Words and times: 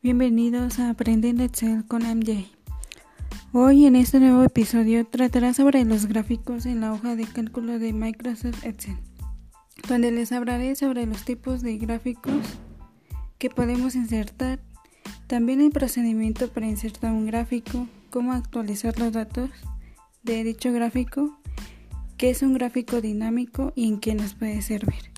Bienvenidos 0.00 0.78
a 0.78 0.90
Aprendiendo 0.90 1.42
Excel 1.42 1.84
con 1.84 2.04
MJ. 2.04 2.46
Hoy 3.52 3.84
en 3.84 3.96
este 3.96 4.20
nuevo 4.20 4.44
episodio 4.44 5.04
tratará 5.04 5.52
sobre 5.54 5.84
los 5.84 6.06
gráficos 6.06 6.66
en 6.66 6.80
la 6.80 6.92
hoja 6.92 7.16
de 7.16 7.24
cálculo 7.24 7.80
de 7.80 7.92
Microsoft 7.92 8.64
Excel, 8.64 8.96
donde 9.88 10.12
les 10.12 10.30
hablaré 10.30 10.76
sobre 10.76 11.04
los 11.04 11.24
tipos 11.24 11.62
de 11.62 11.78
gráficos 11.78 12.46
que 13.38 13.50
podemos 13.50 13.96
insertar, 13.96 14.60
también 15.26 15.60
el 15.60 15.72
procedimiento 15.72 16.46
para 16.46 16.68
insertar 16.68 17.10
un 17.10 17.26
gráfico, 17.26 17.88
cómo 18.10 18.32
actualizar 18.32 18.96
los 19.00 19.12
datos 19.12 19.50
de 20.22 20.44
dicho 20.44 20.72
gráfico, 20.72 21.36
qué 22.16 22.30
es 22.30 22.42
un 22.42 22.54
gráfico 22.54 23.00
dinámico 23.00 23.72
y 23.74 23.88
en 23.88 23.98
qué 23.98 24.14
nos 24.14 24.34
puede 24.34 24.62
servir. 24.62 25.17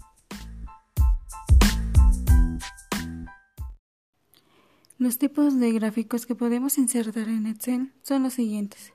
Los 5.00 5.16
tipos 5.16 5.58
de 5.58 5.72
gráficos 5.72 6.26
que 6.26 6.34
podemos 6.34 6.76
insertar 6.76 7.30
en 7.30 7.46
Excel 7.46 7.90
son 8.02 8.22
los 8.22 8.34
siguientes. 8.34 8.92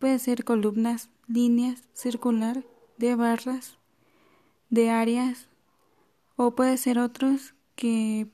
Puede 0.00 0.18
ser 0.18 0.42
columnas, 0.42 1.10
líneas, 1.28 1.84
circular, 1.92 2.64
de 2.98 3.14
barras, 3.14 3.78
de 4.68 4.90
áreas, 4.90 5.46
o 6.34 6.56
puede 6.56 6.76
ser 6.76 6.98
otros 6.98 7.54
que 7.76 8.26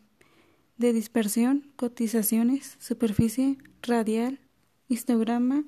de 0.78 0.94
dispersión, 0.94 1.70
cotizaciones, 1.76 2.78
superficie, 2.80 3.58
radial, 3.82 4.40
histograma, 4.88 5.64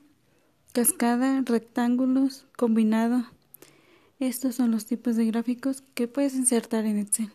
cascada, 0.72 1.42
rectángulos, 1.44 2.46
combinado. 2.56 3.26
Estos 4.20 4.54
son 4.54 4.70
los 4.70 4.86
tipos 4.86 5.16
de 5.16 5.26
gráficos 5.26 5.84
que 5.92 6.08
puedes 6.08 6.34
insertar 6.34 6.86
en 6.86 6.96
Excel. 6.96 7.30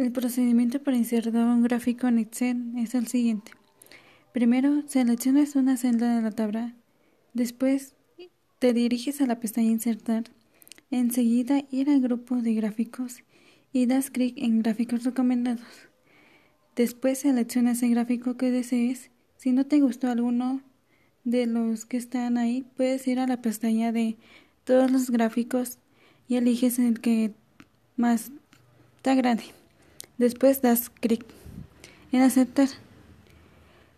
El 0.00 0.12
procedimiento 0.12 0.82
para 0.82 0.96
insertar 0.96 1.44
un 1.44 1.62
gráfico 1.62 2.08
en 2.08 2.18
Excel 2.18 2.72
es 2.78 2.94
el 2.94 3.06
siguiente. 3.06 3.52
Primero, 4.32 4.82
seleccionas 4.86 5.56
una 5.56 5.76
celda 5.76 6.16
de 6.16 6.22
la 6.22 6.30
tabla. 6.30 6.74
Después, 7.34 7.96
te 8.60 8.72
diriges 8.72 9.20
a 9.20 9.26
la 9.26 9.40
pestaña 9.40 9.68
Insertar. 9.68 10.24
Enseguida, 10.90 11.64
ir 11.70 11.90
al 11.90 12.00
grupo 12.00 12.36
de 12.36 12.54
gráficos 12.54 13.24
y 13.74 13.84
das 13.84 14.08
clic 14.08 14.38
en 14.38 14.62
Gráficos 14.62 15.04
recomendados. 15.04 15.68
Después, 16.76 17.18
seleccionas 17.18 17.82
el 17.82 17.90
gráfico 17.90 18.38
que 18.38 18.50
desees. 18.50 19.10
Si 19.36 19.52
no 19.52 19.66
te 19.66 19.80
gustó 19.80 20.08
alguno 20.08 20.62
de 21.24 21.44
los 21.44 21.84
que 21.84 21.98
están 21.98 22.38
ahí, 22.38 22.64
puedes 22.74 23.06
ir 23.06 23.18
a 23.18 23.26
la 23.26 23.42
pestaña 23.42 23.92
de 23.92 24.16
Todos 24.64 24.90
los 24.90 25.10
gráficos 25.10 25.78
y 26.26 26.36
eliges 26.36 26.78
el 26.78 27.02
que 27.02 27.34
más 27.98 28.32
te 29.02 29.10
agrade. 29.10 29.59
Después 30.20 30.60
das 30.60 30.90
clic 30.90 31.24
en 32.12 32.20
aceptar. 32.20 32.68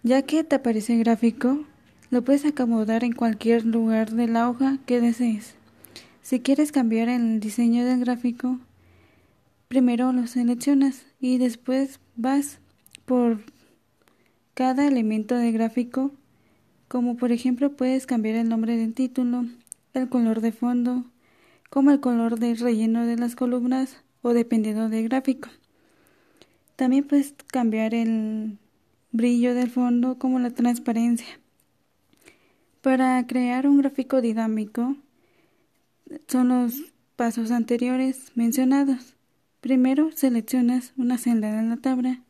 Ya 0.04 0.22
que 0.22 0.44
te 0.44 0.54
aparece 0.54 0.92
el 0.92 1.00
gráfico, 1.00 1.64
lo 2.10 2.22
puedes 2.22 2.44
acomodar 2.44 3.02
en 3.02 3.12
cualquier 3.12 3.64
lugar 3.64 4.12
de 4.12 4.28
la 4.28 4.48
hoja 4.48 4.78
que 4.86 5.00
desees. 5.00 5.56
Si 6.22 6.38
quieres 6.38 6.70
cambiar 6.70 7.08
el 7.08 7.40
diseño 7.40 7.84
del 7.84 7.98
gráfico, 7.98 8.60
primero 9.66 10.12
lo 10.12 10.28
seleccionas 10.28 11.06
y 11.18 11.38
después 11.38 11.98
vas 12.14 12.60
por 13.04 13.40
cada 14.54 14.86
elemento 14.86 15.34
del 15.34 15.52
gráfico, 15.52 16.12
como 16.86 17.16
por 17.16 17.32
ejemplo 17.32 17.72
puedes 17.72 18.06
cambiar 18.06 18.36
el 18.36 18.48
nombre 18.48 18.76
del 18.76 18.94
título, 18.94 19.46
el 19.92 20.08
color 20.08 20.40
de 20.40 20.52
fondo, 20.52 21.04
como 21.68 21.90
el 21.90 21.98
color 21.98 22.38
del 22.38 22.58
relleno 22.58 23.06
de 23.06 23.16
las 23.16 23.34
columnas 23.34 23.96
o 24.22 24.34
dependiendo 24.34 24.88
del 24.88 25.08
gráfico. 25.08 25.48
También 26.76 27.04
puedes 27.04 27.34
cambiar 27.48 27.94
el 27.94 28.58
brillo 29.10 29.54
del 29.54 29.70
fondo 29.70 30.18
como 30.18 30.38
la 30.38 30.50
transparencia. 30.50 31.38
Para 32.80 33.24
crear 33.26 33.68
un 33.68 33.78
gráfico 33.78 34.20
dinámico 34.20 34.96
son 36.26 36.48
los 36.48 36.92
pasos 37.16 37.50
anteriores 37.50 38.32
mencionados. 38.34 39.14
Primero 39.60 40.10
seleccionas 40.12 40.92
una 40.96 41.18
celda 41.18 41.60
en 41.60 41.68
la 41.68 41.76
tabla, 41.76 42.20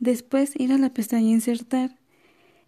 después 0.00 0.58
ir 0.58 0.72
a 0.72 0.78
la 0.78 0.90
pestaña 0.90 1.30
Insertar, 1.30 1.96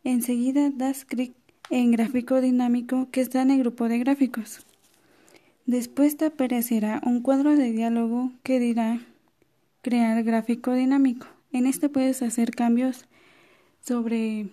enseguida 0.04 0.70
das 0.70 1.04
clic 1.04 1.34
en 1.70 1.90
Gráfico 1.90 2.40
dinámico 2.40 3.08
que 3.10 3.20
está 3.20 3.42
en 3.42 3.50
el 3.50 3.58
grupo 3.58 3.88
de 3.88 3.98
gráficos. 3.98 4.64
Después 5.66 6.16
te 6.16 6.26
aparecerá 6.26 7.02
un 7.04 7.20
cuadro 7.20 7.56
de 7.56 7.72
diálogo 7.72 8.32
que 8.42 8.60
dirá 8.60 9.00
crear 9.82 10.22
gráfico 10.22 10.72
dinámico. 10.72 11.26
En 11.52 11.66
este 11.66 11.88
puedes 11.88 12.22
hacer 12.22 12.52
cambios 12.52 13.06
sobre 13.80 14.48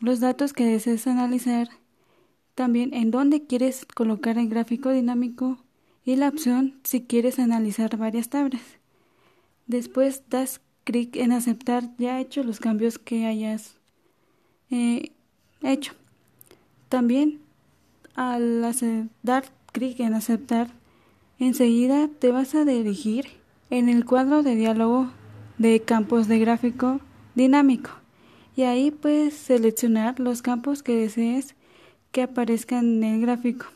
los 0.00 0.20
datos 0.20 0.52
que 0.52 0.64
desees 0.64 1.06
analizar, 1.06 1.68
también 2.54 2.92
en 2.94 3.10
dónde 3.10 3.46
quieres 3.46 3.86
colocar 3.94 4.38
el 4.38 4.48
gráfico 4.48 4.90
dinámico 4.90 5.58
y 6.04 6.16
la 6.16 6.28
opción 6.28 6.80
si 6.84 7.02
quieres 7.02 7.38
analizar 7.38 7.96
varias 7.96 8.28
tablas. 8.28 8.62
Después 9.66 10.22
das 10.28 10.60
clic 10.84 11.16
en 11.16 11.32
aceptar 11.32 11.84
ya 11.98 12.20
hecho 12.20 12.42
los 12.42 12.58
cambios 12.58 12.98
que 12.98 13.26
hayas 13.26 13.76
eh, 14.70 15.12
hecho. 15.62 15.92
También 16.88 17.40
al 18.14 18.62
dar 19.22 19.44
clic 19.72 20.00
en 20.00 20.14
aceptar, 20.14 20.72
enseguida 21.38 22.08
te 22.08 22.32
vas 22.32 22.54
a 22.54 22.64
dirigir 22.64 23.26
en 23.70 23.88
el 23.88 24.04
cuadro 24.04 24.42
de 24.42 24.56
diálogo 24.56 25.10
de 25.58 25.80
campos 25.80 26.28
de 26.28 26.38
gráfico 26.38 27.00
dinámico 27.34 27.90
y 28.56 28.62
ahí 28.62 28.90
puedes 28.90 29.34
seleccionar 29.34 30.18
los 30.20 30.42
campos 30.42 30.82
que 30.82 30.94
desees 30.94 31.54
que 32.12 32.22
aparezcan 32.22 33.02
en 33.02 33.04
el 33.04 33.20
gráfico. 33.20 33.66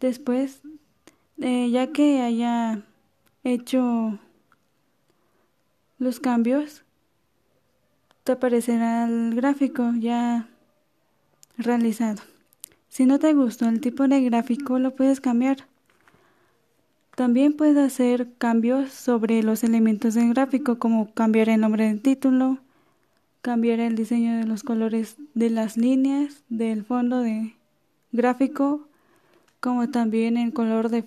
Después, 0.00 0.60
eh, 1.38 1.70
ya 1.70 1.92
que 1.92 2.20
haya 2.20 2.82
hecho 3.44 4.18
los 5.98 6.18
cambios, 6.18 6.82
te 8.24 8.32
aparecerá 8.32 9.04
el 9.04 9.34
gráfico 9.34 9.92
ya 9.98 10.48
realizado. 11.56 12.22
Si 12.88 13.06
no 13.06 13.18
te 13.18 13.32
gustó 13.32 13.68
el 13.68 13.80
tipo 13.80 14.08
de 14.08 14.20
gráfico, 14.22 14.78
lo 14.78 14.94
puedes 14.94 15.20
cambiar. 15.20 15.71
También 17.14 17.52
puede 17.52 17.82
hacer 17.82 18.32
cambios 18.38 18.90
sobre 18.90 19.42
los 19.42 19.64
elementos 19.64 20.14
del 20.14 20.30
gráfico, 20.30 20.78
como 20.78 21.12
cambiar 21.12 21.50
el 21.50 21.60
nombre 21.60 21.86
del 21.86 22.00
título, 22.00 22.58
cambiar 23.42 23.80
el 23.80 23.96
diseño 23.96 24.38
de 24.38 24.46
los 24.46 24.62
colores 24.62 25.16
de 25.34 25.50
las 25.50 25.76
líneas, 25.76 26.42
del 26.48 26.84
fondo 26.84 27.20
de 27.20 27.54
gráfico, 28.12 28.88
como 29.60 29.90
también 29.90 30.38
el 30.38 30.54
color 30.54 30.88
de 30.88 31.04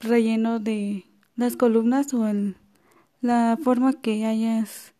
relleno 0.00 0.58
de 0.58 1.04
las 1.36 1.56
columnas 1.56 2.12
o 2.14 2.26
la 3.20 3.56
forma 3.62 3.92
que 3.92 4.26
hayas 4.26 4.92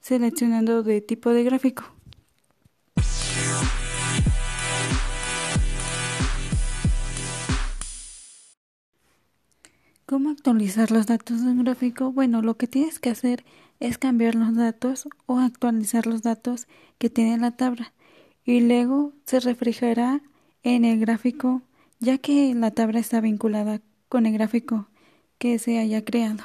seleccionado 0.00 0.82
de 0.82 1.00
tipo 1.00 1.30
de 1.30 1.44
gráfico. 1.44 1.97
¿Cómo 10.08 10.30
actualizar 10.30 10.90
los 10.90 11.04
datos 11.04 11.44
de 11.44 11.50
un 11.50 11.62
gráfico? 11.64 12.10
Bueno, 12.12 12.40
lo 12.40 12.56
que 12.56 12.66
tienes 12.66 12.98
que 12.98 13.10
hacer 13.10 13.44
es 13.78 13.98
cambiar 13.98 14.36
los 14.36 14.54
datos 14.56 15.06
o 15.26 15.38
actualizar 15.38 16.06
los 16.06 16.22
datos 16.22 16.66
que 16.96 17.10
tiene 17.10 17.36
la 17.36 17.50
tabla 17.50 17.92
y 18.42 18.62
luego 18.62 19.12
se 19.26 19.38
reflejará 19.38 20.22
en 20.62 20.86
el 20.86 20.98
gráfico 20.98 21.60
ya 22.00 22.16
que 22.16 22.54
la 22.54 22.70
tabla 22.70 23.00
está 23.00 23.20
vinculada 23.20 23.82
con 24.08 24.24
el 24.24 24.32
gráfico 24.32 24.88
que 25.36 25.58
se 25.58 25.78
haya 25.78 26.02
creado. 26.02 26.42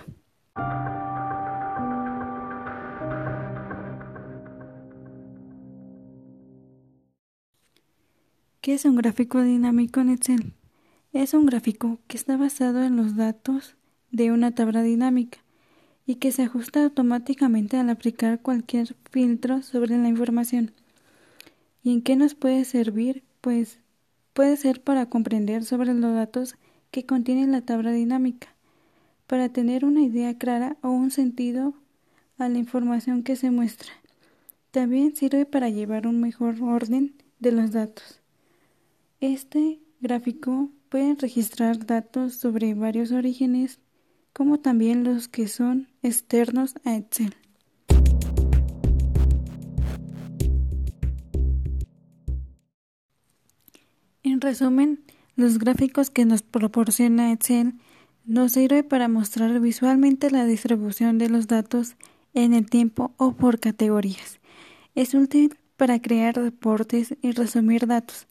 ¿Qué 8.59 8.73
es 8.73 8.83
un 8.83 8.97
gráfico 8.97 9.41
dinámico 9.41 10.01
en 10.01 10.09
Excel? 10.09 10.53
Es 11.13 11.35
un 11.35 11.45
gráfico 11.45 11.99
que 12.07 12.17
está 12.17 12.37
basado 12.37 12.81
en 12.81 12.97
los 12.97 13.15
datos 13.15 13.75
de 14.09 14.31
una 14.31 14.55
tabla 14.55 14.81
dinámica 14.81 15.37
y 16.07 16.15
que 16.15 16.31
se 16.31 16.41
ajusta 16.41 16.83
automáticamente 16.83 17.77
al 17.77 17.91
aplicar 17.91 18.41
cualquier 18.41 18.95
filtro 19.11 19.61
sobre 19.61 19.95
la 19.99 20.07
información. 20.07 20.71
¿Y 21.83 21.93
en 21.93 22.01
qué 22.01 22.15
nos 22.15 22.33
puede 22.33 22.65
servir? 22.65 23.21
Pues 23.41 23.77
puede 24.33 24.57
ser 24.57 24.81
para 24.81 25.05
comprender 25.05 25.63
sobre 25.63 25.93
los 25.93 26.15
datos 26.15 26.55
que 26.89 27.05
contiene 27.05 27.45
la 27.45 27.61
tabla 27.61 27.91
dinámica, 27.91 28.47
para 29.27 29.49
tener 29.49 29.85
una 29.85 30.01
idea 30.01 30.35
clara 30.39 30.77
o 30.81 30.89
un 30.89 31.11
sentido 31.11 31.75
a 32.39 32.49
la 32.49 32.57
información 32.57 33.21
que 33.21 33.35
se 33.35 33.51
muestra. 33.51 33.91
También 34.71 35.15
sirve 35.15 35.45
para 35.45 35.69
llevar 35.69 36.07
un 36.07 36.19
mejor 36.19 36.59
orden 36.63 37.13
de 37.39 37.51
los 37.51 37.71
datos. 37.71 38.19
Este 39.21 39.79
gráfico 40.01 40.71
pueden 40.93 41.17
registrar 41.17 41.87
datos 41.87 42.35
sobre 42.35 42.75
varios 42.75 43.11
orígenes, 43.11 43.79
como 44.31 44.59
también 44.59 45.03
los 45.03 45.27
que 45.27 45.47
son 45.47 45.87
externos 46.03 46.75
a 46.85 46.95
Excel. 46.95 47.35
En 54.21 54.39
resumen, 54.39 55.03
los 55.35 55.57
gráficos 55.57 56.11
que 56.11 56.25
nos 56.25 56.43
proporciona 56.43 57.31
Excel 57.31 57.73
nos 58.23 58.51
sirve 58.51 58.83
para 58.83 59.07
mostrar 59.07 59.59
visualmente 59.59 60.29
la 60.29 60.45
distribución 60.45 61.17
de 61.17 61.27
los 61.27 61.47
datos 61.47 61.95
en 62.35 62.53
el 62.53 62.69
tiempo 62.69 63.15
o 63.17 63.33
por 63.33 63.59
categorías. 63.59 64.39
Es 64.93 65.15
útil 65.15 65.57
para 65.75 65.99
crear 65.99 66.35
reportes 66.35 67.15
y 67.23 67.31
resumir 67.31 67.87
datos, 67.87 68.27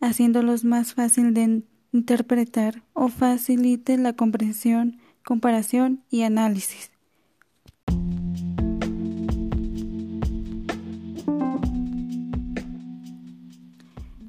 haciéndolos 0.00 0.64
más 0.64 0.94
fácil 0.94 1.34
de 1.34 1.62
interpretar 1.96 2.82
o 2.92 3.08
facilite 3.08 3.96
la 3.96 4.12
comprensión, 4.12 4.98
comparación 5.24 6.02
y 6.10 6.22
análisis. 6.22 6.90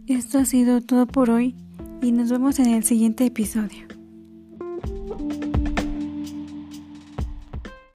Esto 0.08 0.40
ha 0.40 0.46
sido 0.46 0.82
todo 0.82 1.06
por 1.06 1.30
hoy 1.30 1.56
y 2.02 2.12
nos 2.14 2.32
vemos 2.32 2.60
en 2.60 2.68
el 2.68 2.84
siguiente 2.84 3.26
episodio. 3.26 3.87